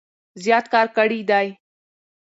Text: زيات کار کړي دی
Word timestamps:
زيات 0.43 0.65
کار 0.73 0.87
کړي 0.97 1.19
دی 1.29 1.47